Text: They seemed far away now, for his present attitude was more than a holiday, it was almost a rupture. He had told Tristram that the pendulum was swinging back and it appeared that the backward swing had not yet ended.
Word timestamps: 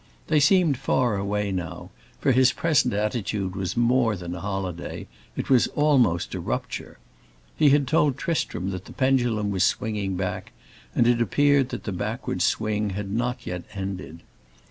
They 0.29 0.39
seemed 0.39 0.79
far 0.79 1.15
away 1.15 1.51
now, 1.51 1.91
for 2.19 2.31
his 2.31 2.53
present 2.53 2.91
attitude 2.91 3.55
was 3.55 3.77
more 3.77 4.15
than 4.15 4.33
a 4.33 4.39
holiday, 4.39 5.05
it 5.35 5.47
was 5.51 5.67
almost 5.75 6.33
a 6.33 6.39
rupture. 6.39 6.97
He 7.55 7.69
had 7.69 7.87
told 7.87 8.17
Tristram 8.17 8.71
that 8.71 8.85
the 8.85 8.93
pendulum 8.93 9.51
was 9.51 9.63
swinging 9.63 10.15
back 10.15 10.53
and 10.95 11.05
it 11.05 11.21
appeared 11.21 11.69
that 11.69 11.83
the 11.83 11.91
backward 11.91 12.41
swing 12.41 12.89
had 12.97 13.11
not 13.11 13.45
yet 13.45 13.63
ended. 13.75 14.23